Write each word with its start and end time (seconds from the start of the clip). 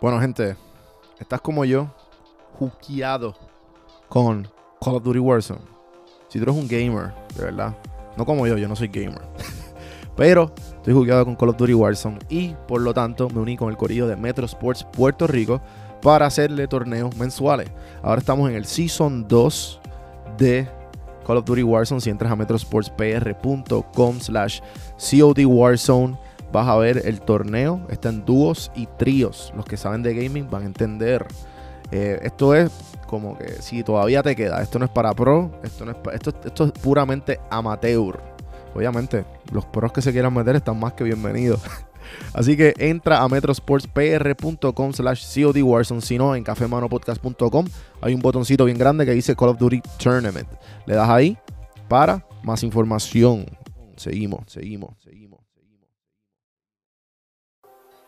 Bueno, 0.00 0.18
gente, 0.18 0.56
estás 1.18 1.42
como 1.42 1.62
yo, 1.66 1.90
juqueado 2.58 3.34
con 4.08 4.48
Call 4.80 4.94
of 4.94 5.02
Duty 5.02 5.18
Warzone. 5.18 5.60
Si 6.28 6.38
tú 6.38 6.44
eres 6.44 6.56
un 6.56 6.66
gamer, 6.66 7.12
de 7.36 7.44
verdad, 7.44 7.76
no 8.16 8.24
como 8.24 8.46
yo, 8.46 8.56
yo 8.56 8.66
no 8.66 8.74
soy 8.74 8.88
gamer. 8.88 9.20
Pero 10.16 10.54
estoy 10.56 10.94
jugueado 10.94 11.26
con 11.26 11.36
Call 11.36 11.50
of 11.50 11.58
Duty 11.58 11.74
Warzone 11.74 12.18
y 12.30 12.54
por 12.66 12.80
lo 12.80 12.94
tanto 12.94 13.28
me 13.28 13.40
uní 13.40 13.58
con 13.58 13.68
el 13.68 13.76
corillo 13.76 14.06
de 14.06 14.16
Metro 14.16 14.46
Sports 14.46 14.86
Puerto 14.90 15.26
Rico 15.26 15.60
para 16.00 16.24
hacerle 16.24 16.66
torneos 16.66 17.14
mensuales. 17.16 17.70
Ahora 18.02 18.20
estamos 18.20 18.48
en 18.48 18.56
el 18.56 18.64
Season 18.64 19.28
2 19.28 19.80
de 20.38 20.66
Call 21.26 21.36
of 21.36 21.44
Duty 21.44 21.62
Warzone. 21.62 22.00
Si 22.00 22.08
entras 22.08 22.32
a 22.32 22.36
metrosportspr.com 22.36 24.20
slash 24.20 24.60
COD 24.96 25.44
Warzone, 25.44 26.16
vas 26.52 26.68
a 26.68 26.76
ver 26.76 27.02
el 27.04 27.20
torneo. 27.20 27.80
Está 27.90 28.08
en 28.08 28.24
dúos 28.24 28.70
y 28.74 28.86
tríos. 28.98 29.52
Los 29.56 29.64
que 29.64 29.76
saben 29.76 30.02
de 30.02 30.14
gaming 30.14 30.48
van 30.50 30.62
a 30.62 30.66
entender. 30.66 31.26
Eh, 31.92 32.20
esto 32.22 32.54
es 32.54 32.70
como 33.06 33.36
que 33.36 33.60
si 33.60 33.82
todavía 33.82 34.22
te 34.22 34.36
queda, 34.36 34.62
esto 34.62 34.78
no 34.78 34.84
es 34.84 34.90
para 34.90 35.12
pro, 35.12 35.50
esto, 35.64 35.84
no 35.84 35.90
es 35.90 35.96
esto, 36.12 36.32
esto 36.44 36.64
es 36.66 36.72
puramente 36.72 37.40
amateur. 37.50 38.20
Obviamente, 38.74 39.24
los 39.52 39.64
pros 39.66 39.92
que 39.92 40.00
se 40.00 40.12
quieran 40.12 40.32
meter 40.32 40.54
están 40.54 40.78
más 40.78 40.92
que 40.92 41.02
bienvenidos. 41.02 41.60
Así 42.32 42.56
que 42.56 42.72
entra 42.78 43.22
a 43.22 43.28
metrosportspr.com 43.28 44.92
slash 44.92 45.42
COD 45.42 45.62
Warzone, 45.62 46.00
si 46.00 46.18
no, 46.18 46.34
en 46.34 46.44
cafemanopodcast.com 46.44 47.66
hay 48.00 48.14
un 48.14 48.20
botoncito 48.20 48.64
bien 48.64 48.78
grande 48.78 49.04
que 49.04 49.12
dice 49.12 49.34
Call 49.36 49.50
of 49.50 49.58
Duty 49.58 49.82
Tournament. 49.98 50.48
Le 50.86 50.94
das 50.94 51.08
ahí 51.08 51.36
para 51.88 52.24
más 52.42 52.62
información. 52.62 53.46
Seguimos, 53.96 54.44
seguimos, 54.46 54.94
seguimos. 55.02 55.39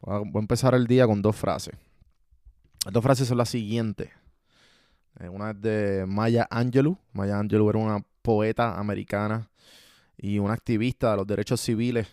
Voy 0.00 0.30
a 0.34 0.38
empezar 0.38 0.74
el 0.74 0.86
día 0.86 1.06
con 1.06 1.20
dos 1.20 1.36
frases. 1.36 1.74
Las 2.84 2.94
dos 2.94 3.02
frases 3.02 3.28
son 3.28 3.38
las 3.38 3.50
siguientes. 3.50 4.10
Eh, 5.18 5.28
Una 5.28 5.50
es 5.50 5.60
de 5.60 6.04
Maya 6.06 6.46
Angelou. 6.50 6.96
Maya 7.12 7.38
Angelou 7.38 7.68
era 7.68 7.78
una 7.78 8.04
poeta 8.22 8.78
americana 8.78 9.50
y 10.16 10.38
una 10.38 10.54
activista 10.54 11.10
de 11.10 11.16
los 11.18 11.26
derechos 11.26 11.60
civiles, 11.60 12.08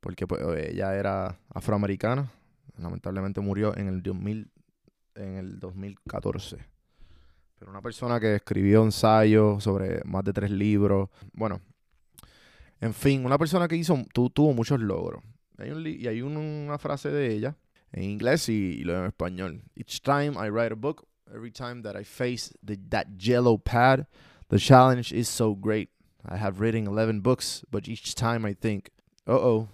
porque 0.00 0.26
pues, 0.26 0.42
ella 0.68 0.94
era 0.94 1.38
afroamericana. 1.54 2.30
Lamentablemente 2.76 3.40
murió 3.40 3.76
en 3.76 3.88
el, 3.88 4.02
2000, 4.02 4.50
en 5.14 5.36
el 5.36 5.58
2014. 5.58 6.58
Pero 7.58 7.70
una 7.70 7.82
persona 7.82 8.18
que 8.18 8.36
escribió 8.36 8.82
ensayos 8.82 9.62
sobre 9.62 10.02
más 10.04 10.24
de 10.24 10.32
tres 10.32 10.50
libros. 10.50 11.08
Bueno, 11.32 11.60
en 12.80 12.92
fin, 12.92 13.24
una 13.24 13.38
persona 13.38 13.68
que 13.68 13.76
hizo, 13.76 13.96
tu, 14.12 14.28
tuvo 14.30 14.52
muchos 14.52 14.80
logros. 14.80 15.22
Hay 15.58 15.70
un 15.70 15.86
y 15.86 16.06
hay 16.06 16.22
un- 16.22 16.36
una 16.36 16.78
frase 16.78 17.10
de 17.10 17.32
ella 17.34 17.56
en 17.92 18.04
inglés 18.04 18.48
y, 18.48 18.78
y 18.80 18.84
lo 18.84 18.98
en 18.98 19.06
español. 19.06 19.62
Each 19.76 20.00
time 20.00 20.32
I 20.36 20.48
write 20.48 20.72
a 20.72 20.76
book, 20.76 21.06
every 21.32 21.50
time 21.50 21.82
that 21.82 21.94
I 21.96 22.04
face 22.04 22.52
that 22.90 23.06
yellow 23.18 23.58
pad, 23.58 24.06
the 24.48 24.58
challenge 24.58 25.12
is 25.12 25.28
so 25.28 25.54
great. 25.54 25.90
I 26.24 26.36
have 26.36 26.60
written 26.60 26.86
11 26.86 27.20
books, 27.20 27.64
but 27.70 27.88
each 27.88 28.14
time 28.14 28.44
I 28.46 28.54
think, 28.54 28.90
uh 29.26 29.32
oh, 29.34 29.68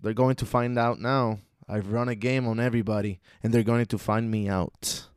they're 0.00 0.14
going 0.14 0.36
to 0.36 0.46
find 0.46 0.78
out 0.78 0.98
now. 1.00 1.40
I've 1.66 1.90
run 1.90 2.08
a 2.10 2.14
game 2.14 2.46
on 2.46 2.60
everybody, 2.60 3.20
and 3.42 3.52
they're 3.52 3.64
going 3.64 3.86
to 3.86 3.98
find 3.98 4.30
me 4.30 4.50
out. 4.50 5.08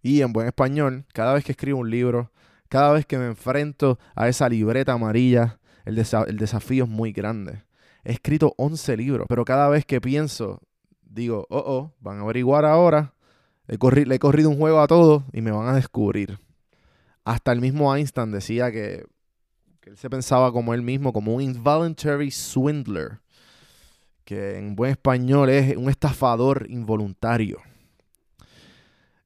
Y 0.00 0.22
en 0.22 0.32
buen 0.32 0.46
español, 0.46 1.04
cada 1.12 1.34
vez 1.34 1.44
que 1.44 1.52
escribo 1.52 1.80
un 1.80 1.90
libro, 1.90 2.30
cada 2.68 2.92
vez 2.92 3.04
que 3.04 3.18
me 3.18 3.26
enfrento 3.26 3.98
a 4.14 4.28
esa 4.28 4.48
libreta 4.48 4.92
amarilla, 4.92 5.58
el 5.84 5.96
desafío 5.96 6.84
es 6.84 6.90
muy 6.90 7.12
grande. 7.12 7.62
He 8.08 8.12
escrito 8.12 8.54
11 8.56 8.96
libros, 8.96 9.26
pero 9.28 9.44
cada 9.44 9.68
vez 9.68 9.84
que 9.84 10.00
pienso, 10.00 10.62
digo, 11.02 11.46
oh, 11.50 11.58
oh, 11.58 11.94
van 12.00 12.20
a 12.20 12.22
averiguar 12.22 12.64
ahora. 12.64 13.12
Le, 13.66 14.06
le 14.06 14.14
he 14.14 14.18
corrido 14.18 14.48
un 14.48 14.56
juego 14.56 14.80
a 14.80 14.86
todos 14.86 15.24
y 15.30 15.42
me 15.42 15.50
van 15.50 15.68
a 15.68 15.74
descubrir. 15.74 16.38
Hasta 17.22 17.52
el 17.52 17.60
mismo 17.60 17.94
Einstein 17.94 18.32
decía 18.32 18.72
que, 18.72 19.04
que 19.82 19.90
él 19.90 19.98
se 19.98 20.08
pensaba 20.08 20.50
como 20.52 20.72
él 20.72 20.80
mismo, 20.80 21.12
como 21.12 21.34
un 21.34 21.42
involuntary 21.42 22.30
swindler, 22.30 23.20
que 24.24 24.56
en 24.56 24.74
buen 24.74 24.92
español 24.92 25.50
es 25.50 25.76
un 25.76 25.90
estafador 25.90 26.64
involuntario. 26.70 27.58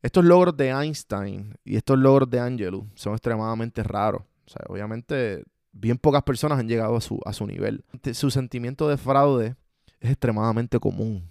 Estos 0.02 0.24
logros 0.24 0.56
de 0.56 0.70
Einstein 0.70 1.54
y 1.64 1.76
estos 1.76 1.96
logros 2.00 2.28
de 2.28 2.40
Angelou 2.40 2.88
son 2.96 3.12
extremadamente 3.12 3.84
raros. 3.84 4.22
O 4.44 4.50
sea, 4.50 4.62
obviamente, 4.68 5.44
bien 5.72 5.98
pocas 5.98 6.22
personas 6.22 6.58
han 6.58 6.68
llegado 6.68 6.96
a 6.96 7.00
su, 7.00 7.20
a 7.24 7.32
su 7.32 7.46
nivel. 7.46 7.84
Su 8.12 8.30
sentimiento 8.30 8.88
de 8.88 8.96
fraude 8.96 9.56
es 10.00 10.10
extremadamente 10.10 10.78
común. 10.78 11.28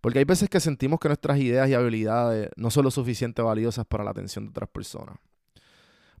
Porque 0.00 0.18
hay 0.18 0.24
veces 0.24 0.48
que 0.50 0.60
sentimos 0.60 1.00
que 1.00 1.08
nuestras 1.08 1.38
ideas 1.38 1.68
y 1.68 1.74
habilidades 1.74 2.50
no 2.56 2.70
son 2.70 2.84
lo 2.84 2.90
suficiente 2.90 3.40
valiosas 3.40 3.86
para 3.86 4.04
la 4.04 4.10
atención 4.10 4.44
de 4.44 4.50
otras 4.50 4.68
personas. 4.68 5.16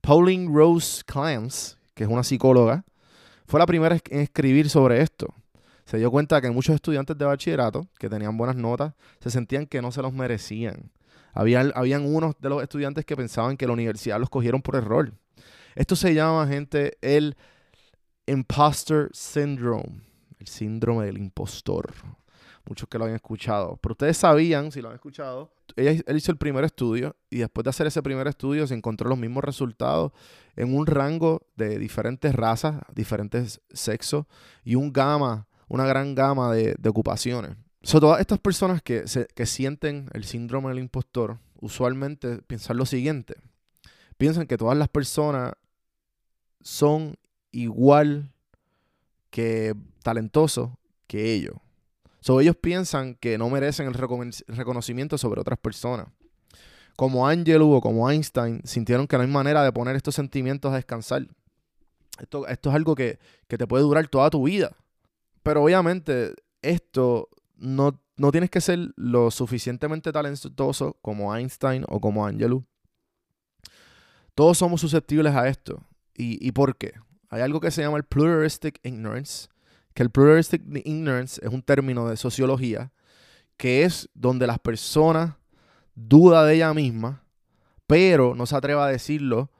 Pauline 0.00 0.50
Rose 0.50 1.02
Clance, 1.04 1.76
que 1.94 2.04
es 2.04 2.10
una 2.10 2.24
psicóloga, 2.24 2.84
fue 3.46 3.60
la 3.60 3.66
primera 3.66 3.98
en 4.08 4.20
escribir 4.20 4.70
sobre 4.70 5.00
esto. 5.02 5.34
Se 5.84 5.98
dio 5.98 6.10
cuenta 6.10 6.40
que 6.40 6.50
muchos 6.50 6.74
estudiantes 6.74 7.16
de 7.18 7.24
bachillerato 7.26 7.86
que 7.98 8.08
tenían 8.08 8.36
buenas 8.38 8.56
notas 8.56 8.94
se 9.20 9.30
sentían 9.30 9.66
que 9.66 9.82
no 9.82 9.92
se 9.92 10.00
los 10.00 10.14
merecían. 10.14 10.90
Habían, 11.34 11.72
habían 11.74 12.06
unos 12.06 12.34
de 12.38 12.48
los 12.48 12.62
estudiantes 12.62 13.04
que 13.04 13.16
pensaban 13.16 13.56
que 13.56 13.66
la 13.66 13.72
universidad 13.74 14.18
los 14.18 14.30
cogieron 14.30 14.62
por 14.62 14.76
error. 14.76 15.12
Esto 15.74 15.96
se 15.96 16.14
llama, 16.14 16.46
gente, 16.46 16.96
el 17.00 17.36
imposter 18.26 19.10
syndrome, 19.12 20.00
el 20.38 20.46
síndrome 20.46 21.06
del 21.06 21.18
impostor. 21.18 21.92
Muchos 22.66 22.88
que 22.88 22.96
lo 22.96 23.04
habían 23.04 23.16
escuchado. 23.16 23.76
Pero 23.82 23.92
ustedes 23.92 24.16
sabían, 24.16 24.72
si 24.72 24.80
lo 24.80 24.88
han 24.88 24.94
escuchado, 24.94 25.52
ella, 25.76 26.00
él 26.06 26.16
hizo 26.16 26.32
el 26.32 26.38
primer 26.38 26.64
estudio 26.64 27.14
y 27.28 27.38
después 27.38 27.62
de 27.64 27.70
hacer 27.70 27.86
ese 27.86 28.02
primer 28.02 28.26
estudio 28.26 28.66
se 28.66 28.74
encontró 28.74 29.08
los 29.10 29.18
mismos 29.18 29.44
resultados 29.44 30.12
en 30.56 30.74
un 30.74 30.86
rango 30.86 31.46
de 31.56 31.78
diferentes 31.78 32.34
razas, 32.34 32.76
diferentes 32.94 33.60
sexos 33.70 34.24
y 34.64 34.76
un 34.76 34.94
gama, 34.94 35.46
una 35.68 35.84
gran 35.84 36.14
gama 36.14 36.52
de, 36.54 36.74
de 36.78 36.88
ocupaciones. 36.88 37.56
So, 37.82 38.00
todas 38.00 38.20
estas 38.20 38.38
personas 38.38 38.80
que, 38.80 39.06
se- 39.08 39.26
que 39.34 39.44
sienten 39.44 40.08
el 40.14 40.24
síndrome 40.24 40.70
del 40.70 40.78
impostor, 40.78 41.38
usualmente 41.60 42.38
piensan 42.38 42.78
lo 42.78 42.86
siguiente. 42.86 43.34
Piensan 44.16 44.46
que 44.46 44.56
todas 44.56 44.78
las 44.78 44.88
personas 44.88 45.52
son 46.64 47.16
igual 47.52 48.32
que 49.30 49.74
talentosos 50.02 50.70
que 51.06 51.34
ellos. 51.34 51.56
So, 52.20 52.40
ellos 52.40 52.56
piensan 52.56 53.14
que 53.16 53.36
no 53.36 53.50
merecen 53.50 53.86
el 53.86 53.94
reconocimiento 53.94 55.18
sobre 55.18 55.40
otras 55.40 55.58
personas. 55.58 56.08
Como 56.96 57.28
Angelou 57.28 57.74
o 57.74 57.80
como 57.82 58.10
Einstein 58.10 58.62
sintieron 58.64 59.06
que 59.06 59.16
no 59.16 59.22
hay 59.22 59.28
manera 59.28 59.62
de 59.62 59.72
poner 59.72 59.94
estos 59.94 60.14
sentimientos 60.14 60.72
a 60.72 60.76
descansar. 60.76 61.28
Esto, 62.18 62.46
esto 62.46 62.70
es 62.70 62.74
algo 62.74 62.94
que, 62.94 63.18
que 63.46 63.58
te 63.58 63.66
puede 63.66 63.82
durar 63.82 64.08
toda 64.08 64.30
tu 64.30 64.44
vida. 64.44 64.74
Pero 65.42 65.62
obviamente 65.62 66.34
esto 66.62 67.28
no, 67.56 68.00
no 68.16 68.30
tienes 68.30 68.48
que 68.48 68.62
ser 68.62 68.78
lo 68.96 69.30
suficientemente 69.30 70.12
talentoso 70.12 70.96
como 71.02 71.36
Einstein 71.36 71.84
o 71.88 72.00
como 72.00 72.24
Angelou. 72.24 72.64
Todos 74.34 74.56
somos 74.56 74.80
susceptibles 74.80 75.34
a 75.34 75.48
esto. 75.48 75.84
¿Y, 76.16 76.46
¿Y 76.46 76.52
por 76.52 76.76
qué? 76.76 76.92
Hay 77.28 77.42
algo 77.42 77.60
que 77.60 77.70
se 77.70 77.82
llama 77.82 77.96
el 77.96 78.04
pluralistic 78.04 78.80
ignorance, 78.84 79.48
que 79.94 80.02
el 80.02 80.10
pluralistic 80.10 80.62
ignorance 80.84 81.40
es 81.44 81.52
un 81.52 81.62
término 81.62 82.08
de 82.08 82.16
sociología, 82.16 82.92
que 83.56 83.84
es 83.84 84.08
donde 84.14 84.46
las 84.46 84.58
personas 84.58 85.34
duda 85.94 86.44
de 86.44 86.56
ella 86.56 86.74
misma, 86.74 87.24
pero 87.86 88.34
no 88.34 88.46
se 88.46 88.56
atreve 88.56 88.80
a 88.80 88.86
decirlo 88.86 89.50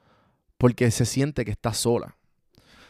porque 0.57 0.91
se 0.91 1.05
siente 1.05 1.45
que 1.45 1.51
está 1.51 1.73
sola. 1.73 2.17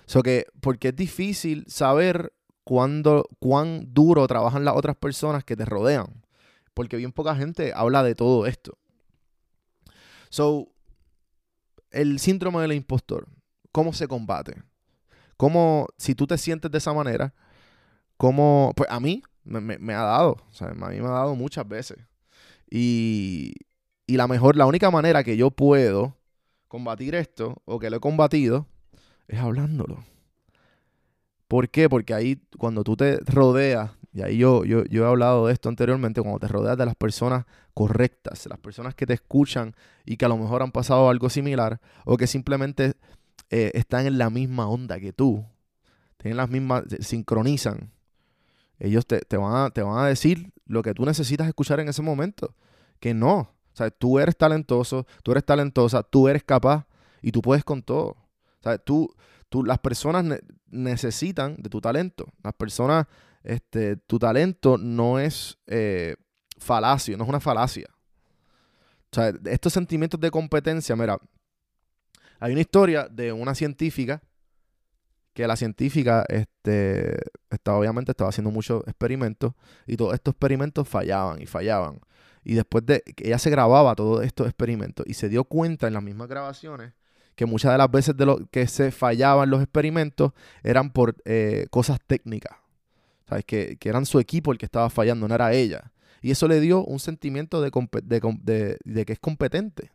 So 0.06 0.21
que, 0.21 0.45
porque 0.62 0.89
es 0.89 0.95
difícil 0.95 1.65
saber 1.67 2.33
cuándo, 2.63 3.27
cuán 3.39 3.94
duro 3.94 4.27
trabajan 4.27 4.65
las 4.65 4.75
otras 4.75 4.95
personas 4.95 5.44
que 5.44 5.56
te 5.56 5.65
rodean. 5.65 6.25
Porque 6.73 6.97
bien 6.97 7.12
poca 7.12 7.35
gente 7.35 7.71
habla 7.73 8.03
de 8.03 8.15
todo 8.15 8.45
esto. 8.45 8.77
So, 10.29 10.69
el 11.91 12.19
síndrome 12.19 12.62
del 12.62 12.73
impostor, 12.73 13.29
¿cómo 13.75 13.92
se 13.92 14.07
combate? 14.07 14.63
¿Cómo, 15.36 15.88
si 15.98 16.16
tú 16.16 16.25
te 16.25 16.38
sientes 16.38 16.72
de 16.72 16.77
esa 16.77 16.94
manera, 16.94 17.33
cómo, 18.16 18.72
pues 18.74 18.89
a 18.89 19.01
mí 19.01 19.22
me, 19.44 19.94
ha 19.94 20.01
dado, 20.01 20.38
a 20.62 20.74
mí 20.88 21.01
me 21.01 21.07
ha 21.07 21.12
dado 21.12 21.36
muchas 21.36 21.68
veces. 21.68 21.98
Y, 22.72 23.54
y 24.07 24.16
la 24.16 24.30
mejor, 24.30 24.56
la 24.56 24.66
única 24.66 24.89
manera 24.92 25.25
que 25.25 25.36
yo 25.36 25.51
puedo 25.51 26.16
combatir 26.69 27.16
esto, 27.16 27.62
o 27.66 27.77
que 27.77 27.89
lo 27.89 27.98
he 27.98 28.00
combatido, 28.00 28.66
es 29.27 29.39
hablándolo. 29.39 30.06
¿Por 31.50 31.68
qué? 31.68 31.89
Porque 31.89 32.13
ahí 32.13 32.42
cuando 32.57 32.86
tú 32.86 32.95
te 32.95 33.18
rodeas, 33.25 33.92
y 34.13 34.22
ahí 34.22 34.38
yo, 34.38 34.63
yo, 34.63 34.86
yo, 34.86 35.04
he 35.04 35.07
hablado 35.10 35.48
de 35.48 35.54
esto 35.54 35.68
anteriormente, 35.68 36.22
cuando 36.22 36.39
te 36.39 36.48
rodeas 36.48 36.77
de 36.77 36.86
las 36.86 36.95
personas 36.95 37.44
correctas, 37.74 38.45
las 38.45 38.60
personas 38.60 38.95
que 38.95 39.06
te 39.06 39.16
escuchan 39.16 39.75
y 40.06 40.16
que 40.16 40.24
a 40.24 40.30
lo 40.30 40.38
mejor 40.38 40.63
han 40.63 40.72
pasado 40.72 41.10
algo 41.10 41.30
similar, 41.30 41.81
o 42.06 42.16
que 42.16 42.25
simplemente 42.25 42.95
eh, 43.50 43.71
están 43.74 44.06
en 44.06 44.18
la 44.18 44.30
misma 44.30 44.68
onda 44.68 45.00
que 45.00 45.13
tú, 45.13 45.45
tienen 46.18 46.38
las 46.38 46.50
mismas, 46.50 46.83
sincronizan, 47.01 47.92
ellos 48.80 49.06
te, 49.06 49.38
van 49.38 49.56
a, 49.56 49.69
te 49.69 49.81
van 49.81 49.97
a 50.00 50.07
decir 50.07 50.51
lo 50.65 50.81
que 50.81 50.94
tú 50.94 51.06
necesitas 51.06 51.47
escuchar 51.47 51.80
en 51.80 51.89
ese 51.89 52.01
momento. 52.01 52.56
Que 53.00 53.13
no. 53.13 53.38
O 53.38 53.77
sea, 53.77 53.89
tú 53.89 54.19
eres 54.19 54.38
talentoso, 54.38 55.06
tú 55.24 55.31
eres 55.31 55.45
talentosa, 55.45 56.03
tú 56.03 56.27
eres 56.27 56.44
capaz 56.44 56.86
y 57.21 57.31
tú 57.31 57.42
puedes 57.42 57.63
con 57.63 57.81
todo. 57.81 58.09
O 58.09 58.63
sea, 58.63 58.77
tú, 58.77 59.13
tú, 59.50 59.63
las 59.63 59.80
personas 59.80 60.25
necesitan 60.68 61.56
de 61.57 61.69
tu 61.69 61.81
talento. 61.81 62.27
Las 62.44 62.53
personas, 62.53 63.06
este, 63.44 63.98
tu 63.98 64.18
talento 64.19 64.77
no 64.77 65.19
es 65.19 65.57
eh, 65.68 66.15
falacio, 66.57 67.18
no 67.18 67.24
es 67.24 67.30
una 67.30 67.39
falacia. 67.39 67.88
O 69.12 69.15
sea, 69.15 69.33
estos 69.45 69.74
sentimientos 69.74 70.19
de 70.19 70.31
competencia, 70.31 70.95
mira, 70.95 71.18
hay 72.39 72.51
una 72.51 72.61
historia 72.61 73.07
de 73.09 73.31
una 73.31 73.55
científica 73.55 74.21
que 75.33 75.45
la 75.47 75.57
científica 75.57 76.23
este, 76.29 77.17
estaba, 77.49 77.77
obviamente 77.77 78.11
estaba 78.11 78.29
haciendo 78.29 78.51
muchos 78.51 78.83
experimentos 78.87 79.53
y 79.85 79.97
todos 79.97 80.13
estos 80.13 80.31
experimentos 80.31 80.87
fallaban 80.87 81.41
y 81.41 81.45
fallaban. 81.45 81.99
Y 82.43 82.53
después 82.53 82.85
de 82.85 83.01
que 83.01 83.27
ella 83.27 83.39
se 83.39 83.49
grababa 83.49 83.95
todos 83.95 84.23
estos 84.23 84.47
experimentos 84.47 85.05
y 85.07 85.13
se 85.13 85.27
dio 85.27 85.43
cuenta 85.43 85.87
en 85.87 85.93
las 85.93 86.03
mismas 86.03 86.29
grabaciones 86.29 86.93
que 87.35 87.45
muchas 87.45 87.73
de 87.73 87.77
las 87.77 87.91
veces 87.91 88.15
de 88.15 88.25
lo 88.25 88.45
que 88.49 88.65
se 88.67 88.91
fallaban 88.91 89.49
los 89.49 89.61
experimentos 89.61 90.31
eran 90.63 90.91
por 90.91 91.15
eh, 91.25 91.67
cosas 91.69 91.99
técnicas. 92.07 92.57
¿Sabes? 93.27 93.43
Que, 93.43 93.77
que, 93.77 93.89
eran 93.89 94.05
su 94.05 94.19
equipo 94.19 94.51
el 94.51 94.57
que 94.57 94.65
estaba 94.65 94.89
fallando, 94.89 95.27
no 95.27 95.35
era 95.35 95.51
ella. 95.51 95.91
Y 96.21 96.31
eso 96.31 96.47
le 96.47 96.59
dio 96.59 96.83
un 96.83 96.99
sentimiento 96.99 97.61
de, 97.61 97.71
de, 98.03 98.77
de 98.83 99.05
que 99.05 99.13
es 99.13 99.19
competente. 99.19 99.91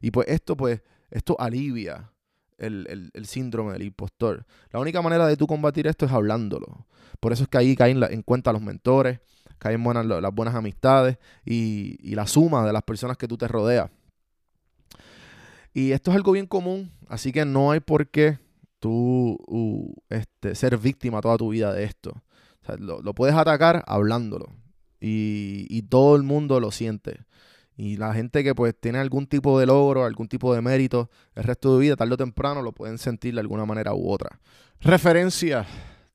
Y 0.00 0.10
pues 0.10 0.28
esto, 0.28 0.56
pues, 0.56 0.82
esto 1.14 1.40
alivia 1.40 2.10
el, 2.58 3.26
síndrome 3.26 3.72
del 3.72 3.84
impostor. 3.84 4.44
La 4.70 4.80
única 4.80 5.00
manera 5.00 5.26
de 5.26 5.36
tú 5.36 5.46
combatir 5.46 5.86
esto 5.86 6.06
es 6.06 6.12
hablándolo. 6.12 6.86
Por 7.20 7.32
eso 7.32 7.44
es 7.44 7.48
que 7.48 7.58
ahí 7.58 7.76
caen 7.76 8.02
en 8.02 8.22
cuenta 8.22 8.52
los 8.52 8.60
mentores, 8.60 9.20
caen 9.58 9.82
buenas, 9.82 10.04
las 10.04 10.34
buenas 10.34 10.54
amistades 10.54 11.18
y, 11.44 12.14
la 12.14 12.26
suma 12.26 12.66
de 12.66 12.72
las 12.72 12.82
personas 12.82 13.16
que 13.16 13.28
tú 13.28 13.38
te 13.38 13.48
rodeas. 13.48 13.90
Y 15.72 15.92
esto 15.92 16.10
es 16.10 16.16
algo 16.16 16.32
bien 16.32 16.46
común, 16.46 16.90
así 17.08 17.32
que 17.32 17.44
no 17.44 17.70
hay 17.70 17.80
por 17.80 18.08
qué 18.08 18.38
tú 18.78 19.38
este, 20.08 20.54
ser 20.54 20.76
víctima 20.76 21.20
toda 21.20 21.36
tu 21.36 21.48
vida 21.48 21.72
de 21.72 21.84
esto. 21.84 22.22
lo, 22.78 23.14
puedes 23.14 23.36
atacar 23.36 23.84
hablándolo. 23.86 24.48
Y, 25.00 25.66
y 25.68 25.82
todo 25.82 26.16
el 26.16 26.22
mundo 26.22 26.58
lo 26.60 26.70
siente. 26.70 27.20
Y 27.76 27.96
la 27.96 28.14
gente 28.14 28.44
que 28.44 28.54
pues 28.54 28.74
tiene 28.78 28.98
algún 28.98 29.26
tipo 29.26 29.58
de 29.58 29.66
logro, 29.66 30.04
algún 30.04 30.28
tipo 30.28 30.54
de 30.54 30.60
mérito 30.60 31.10
el 31.34 31.44
resto 31.44 31.74
de 31.74 31.80
vida, 31.80 31.96
tarde 31.96 32.14
o 32.14 32.16
temprano 32.16 32.62
lo 32.62 32.72
pueden 32.72 32.98
sentir 32.98 33.34
de 33.34 33.40
alguna 33.40 33.64
manera 33.64 33.94
u 33.94 34.10
otra. 34.10 34.40
Referencia 34.80 35.66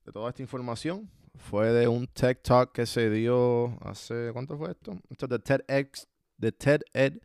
de 0.04 0.12
toda 0.12 0.30
esta 0.30 0.42
información 0.42 1.10
fue 1.34 1.72
de 1.72 1.88
un 1.88 2.06
tech 2.06 2.42
Talk 2.42 2.72
que 2.72 2.86
se 2.86 3.10
dio 3.10 3.78
hace, 3.82 4.30
¿cuánto 4.32 4.56
fue 4.56 4.70
esto? 4.70 4.98
Esto 5.10 5.26
es 5.26 5.30
de 5.30 5.38
TEDx, 5.38 6.08
de 6.38 6.52
TED 6.52 6.80
Ed, 6.92 7.18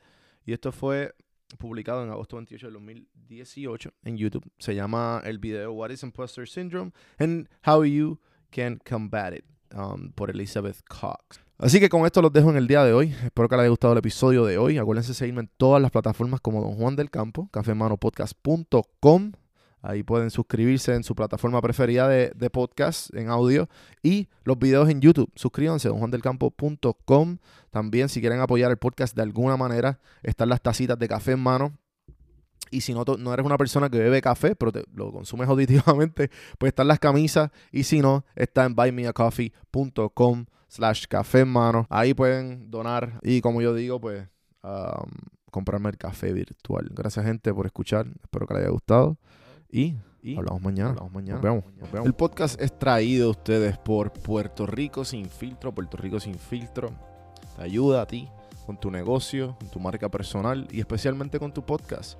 y 0.45 0.53
esto 0.53 0.71
fue 0.71 1.13
publicado 1.57 2.03
en 2.03 2.09
agosto 2.09 2.35
28 2.35 2.67
de 2.67 2.73
2018 2.73 3.93
en 4.03 4.17
YouTube. 4.17 4.45
Se 4.57 4.75
llama 4.75 5.21
el 5.23 5.39
video 5.39 5.71
What 5.73 5.91
is 5.91 6.03
Imposter 6.03 6.47
Syndrome 6.47 6.91
and 7.17 7.47
How 7.65 7.83
You 7.85 8.19
Can 8.51 8.79
Combat 8.85 9.33
It 9.33 9.54
um, 9.75 10.11
por 10.11 10.29
Elizabeth 10.29 10.77
Cox. 10.87 11.39
Así 11.57 11.79
que 11.79 11.87
con 11.87 12.05
esto 12.05 12.21
los 12.21 12.33
dejo 12.33 12.49
en 12.49 12.57
el 12.57 12.67
día 12.67 12.83
de 12.83 12.93
hoy. 12.93 13.15
Espero 13.23 13.47
que 13.47 13.55
les 13.55 13.61
haya 13.61 13.69
gustado 13.69 13.93
el 13.93 13.99
episodio 13.99 14.45
de 14.45 14.57
hoy. 14.57 14.77
Acuérdense 14.77 15.09
de 15.09 15.15
seguirme 15.15 15.41
en 15.41 15.49
todas 15.55 15.81
las 15.81 15.91
plataformas 15.91 16.41
como 16.41 16.61
Don 16.61 16.75
Juan 16.75 16.95
del 16.95 17.09
Campo, 17.09 17.47
cafemanopodcast.com. 17.51 19.31
Ahí 19.81 20.01
pueden 20.01 20.31
suscribirse 20.31 20.95
en 20.95 21.03
su 21.03 21.15
plataforma 21.15 21.61
preferida 21.61 22.09
de, 22.09 22.49
podcast 22.49 23.15
en 23.15 23.29
audio 23.29 23.69
y 24.01 24.29
los 24.43 24.57
videos 24.57 24.89
en 24.89 24.99
YouTube. 24.99 25.31
Suscríbanse 25.35 25.89
donjuandelcampo.com. 25.89 27.37
También 27.69 28.09
si 28.09 28.19
quieren 28.19 28.39
apoyar 28.39 28.71
el 28.71 28.77
podcast 28.77 29.15
de 29.15 29.21
alguna 29.21 29.57
manera, 29.57 29.99
están 30.23 30.49
las 30.49 30.61
tacitas 30.61 30.97
de 30.97 31.07
café 31.07 31.33
en 31.33 31.39
mano. 31.39 31.77
Y 32.71 32.81
si 32.81 32.93
no, 32.93 33.03
no 33.17 33.33
eres 33.33 33.45
una 33.45 33.57
persona 33.57 33.89
que 33.89 33.99
bebe 33.99 34.21
café, 34.21 34.55
pero 34.55 34.71
te, 34.71 34.83
lo 34.93 35.11
consumes 35.11 35.47
auditivamente, 35.49 36.29
pues 36.57 36.69
están 36.69 36.87
las 36.87 36.99
camisas. 36.99 37.51
Y 37.71 37.83
si 37.83 38.01
no, 38.01 38.25
está 38.35 38.65
en 38.65 38.75
buymeacoffee.com 38.75 40.45
slash 40.67 41.05
café 41.07 41.41
en 41.41 41.49
mano. 41.49 41.87
Ahí 41.89 42.13
pueden 42.13 42.69
donar 42.69 43.19
y 43.23 43.41
como 43.41 43.61
yo 43.61 43.73
digo, 43.73 43.99
pues 43.99 44.27
comprarme 45.51 45.89
el 45.89 45.97
café 45.97 46.33
virtual. 46.33 46.89
Gracias 46.91 47.25
gente 47.25 47.53
por 47.53 47.65
escuchar. 47.65 48.07
Espero 48.21 48.47
que 48.47 48.53
les 48.55 48.63
haya 48.63 48.71
gustado. 48.71 49.17
Y, 49.71 49.95
hablamos 50.35 50.61
mañana. 50.61 50.89
Hablamos 50.89 51.13
mañana. 51.13 51.35
Nos 51.35 51.41
vemos, 51.91 52.05
El 52.05 52.13
podcast 52.13 52.59
es 52.59 52.77
traído 52.77 53.27
a 53.27 53.31
ustedes 53.31 53.77
por 53.77 54.11
Puerto 54.11 54.65
Rico 54.65 55.05
Sin 55.05 55.29
Filtro. 55.29 55.73
Puerto 55.73 55.97
Rico 55.97 56.19
Sin 56.19 56.35
Filtro 56.35 56.91
te 57.55 57.63
ayuda 57.63 58.01
a 58.01 58.07
ti 58.07 58.27
con 58.65 58.77
tu 58.79 58.91
negocio, 58.91 59.55
con 59.59 59.69
tu 59.69 59.79
marca 59.79 60.09
personal 60.09 60.67
y 60.71 60.79
especialmente 60.79 61.39
con 61.39 61.53
tu 61.53 61.65
podcast. 61.65 62.19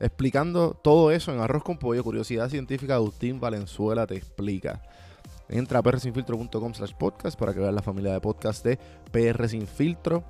explicando 0.00 0.74
todo 0.74 1.10
eso 1.10 1.32
en 1.32 1.40
Arroz 1.40 1.62
con 1.62 1.78
Pollo, 1.78 2.04
Curiosidad 2.04 2.48
Científica, 2.48 2.94
Agustín 2.94 3.40
Valenzuela 3.40 4.06
te 4.06 4.16
explica. 4.16 4.82
Entra 5.48 5.78
a 5.78 5.82
prsinfiltro.com 5.82 6.74
slash 6.74 6.92
podcast 6.92 7.38
para 7.38 7.54
que 7.54 7.60
veas 7.60 7.74
la 7.74 7.82
familia 7.82 8.12
de 8.12 8.20
podcast 8.20 8.64
de 8.64 8.78
PR 9.10 9.48
Sin 9.48 9.66
Filtro 9.66 10.22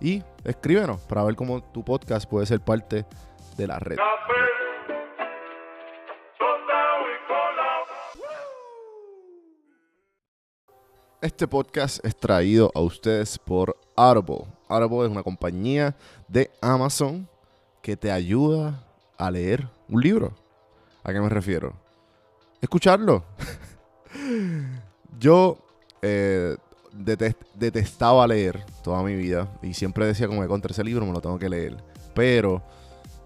y 0.00 0.22
escríbenos 0.44 1.00
para 1.02 1.24
ver 1.24 1.34
cómo 1.34 1.62
tu 1.62 1.84
podcast 1.84 2.28
puede 2.28 2.46
ser 2.46 2.60
parte 2.60 3.04
de 3.56 3.66
la 3.66 3.78
red. 3.78 3.96
Este 11.20 11.46
podcast 11.46 12.04
es 12.04 12.16
traído 12.16 12.72
a 12.74 12.80
ustedes 12.80 13.38
por 13.38 13.76
Audible. 13.94 14.44
Audible 14.68 15.04
es 15.04 15.10
una 15.10 15.22
compañía 15.22 15.94
de 16.26 16.50
Amazon 16.60 17.28
que 17.80 17.96
te 17.96 18.10
ayuda 18.10 18.91
a 19.26 19.30
leer 19.30 19.68
un 19.88 20.00
libro. 20.00 20.32
¿A 21.04 21.12
qué 21.12 21.20
me 21.20 21.28
refiero? 21.28 21.72
Escucharlo. 22.60 23.24
Yo 25.18 25.58
eh, 26.00 26.56
detest- 26.96 27.36
detestaba 27.54 28.26
leer 28.26 28.64
toda 28.82 29.02
mi 29.02 29.14
vida 29.14 29.48
y 29.62 29.74
siempre 29.74 30.06
decía 30.06 30.26
como 30.28 30.42
que 30.42 30.48
contra 30.48 30.72
ese 30.72 30.84
libro 30.84 31.04
me 31.06 31.12
lo 31.12 31.20
tengo 31.20 31.38
que 31.38 31.48
leer. 31.48 31.76
Pero 32.14 32.62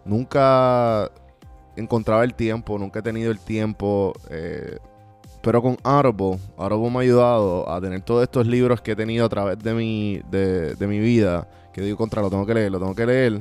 nunca 0.05 1.11
encontraba 1.77 2.25
el 2.25 2.35
tiempo, 2.35 2.79
nunca 2.79 3.01
he 3.01 3.03
tenido 3.03 3.31
el 3.31 3.41
tiempo. 3.41 4.13
eh, 4.31 4.79
pero 5.43 5.63
con 5.63 5.77
Audible, 5.85 6.39
Audible 6.57 6.91
me 6.91 6.97
ha 6.99 7.03
ayudado 7.03 7.71
a 7.71 7.81
tener 7.81 8.01
todos 8.01 8.23
estos 8.25 8.47
libros 8.49 8.81
que 8.81 8.93
he 8.93 8.97
tenido 8.97 9.27
a 9.27 9.29
través 9.29 9.59
de 9.59 9.75
mi, 9.75 10.21
de 10.31 10.87
mi 10.89 10.99
vida. 10.99 11.49
Que 11.73 11.83
digo, 11.83 11.97
contra, 11.97 12.21
lo 12.23 12.31
tengo 12.31 12.45
que 12.47 12.55
leer, 12.55 12.73
lo 12.73 12.79
tengo 12.81 12.95
que 12.95 13.07
leer. 13.07 13.41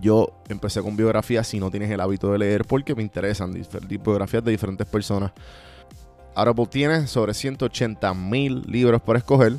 Yo 0.00 0.32
empecé 0.48 0.82
con 0.82 0.96
biografía 0.96 1.44
si 1.44 1.60
no 1.60 1.70
tienes 1.70 1.90
el 1.90 2.00
hábito 2.00 2.32
de 2.32 2.38
leer 2.38 2.64
porque 2.64 2.94
me 2.94 3.02
interesan 3.02 3.52
biografías 3.88 4.44
de 4.44 4.50
diferentes 4.50 4.86
personas. 4.86 5.32
Audible 6.34 6.66
tiene 6.66 7.06
sobre 7.06 7.32
180 7.32 8.12
mil 8.14 8.62
libros 8.62 9.00
para 9.02 9.18
escoger 9.18 9.54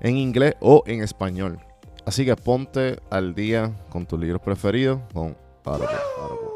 en 0.00 0.16
inglés 0.16 0.54
o 0.60 0.82
en 0.86 1.02
español. 1.02 1.58
Así 2.04 2.24
que 2.24 2.36
ponte 2.36 3.00
al 3.10 3.34
día 3.34 3.72
con 3.88 4.06
tus 4.06 4.18
libros 4.18 4.40
preferidos 4.42 5.00
con. 5.12 5.36
Audible. 5.64 6.55